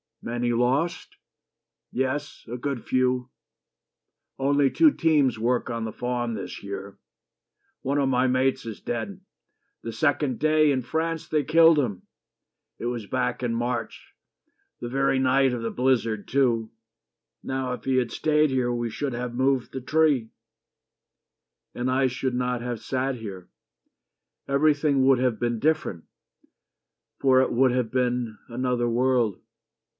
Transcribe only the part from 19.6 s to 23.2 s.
the tree." "And I should not have sat